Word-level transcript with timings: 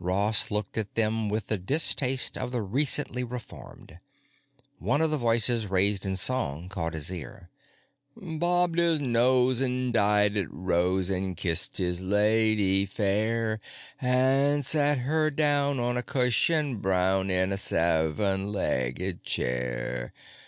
Ross 0.00 0.50
looked 0.50 0.76
at 0.76 0.96
them 0.96 1.28
with 1.28 1.46
the 1.46 1.56
distaste 1.56 2.36
of 2.36 2.50
the 2.50 2.60
recently 2.60 3.22
reformed. 3.22 4.00
One 4.80 5.00
of 5.00 5.12
the 5.12 5.16
voices 5.16 5.68
raised 5.70 6.04
in 6.04 6.16
song 6.16 6.68
caught 6.68 6.92
his 6.92 7.08
ear: 7.12 7.50
"——bobbed 8.20 8.80
his 8.80 8.98
nose 8.98 9.60
and 9.60 9.92
dyed 9.92 10.36
it 10.36 10.48
rose, 10.50 11.08
and 11.08 11.36
kissed 11.36 11.78
his 11.78 12.00
lady 12.00 12.84
fair, 12.84 13.60
And 14.00 14.66
sat 14.66 14.98
her 14.98 15.30
down 15.30 15.78
on 15.78 15.96
a 15.96 16.02
cushion 16.02 16.78
brown 16.78 17.30
in 17.30 17.52
a 17.52 17.56
seven 17.56 18.50
legged 18.50 19.22
chair. 19.22 20.12